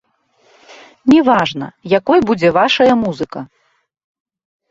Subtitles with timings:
[1.13, 1.67] Не важна,
[1.99, 3.39] якой будзе вашая музыка.